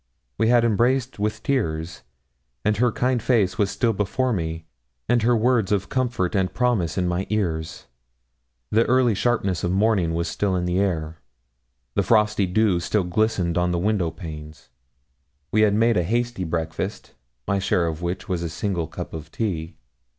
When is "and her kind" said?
2.65-3.21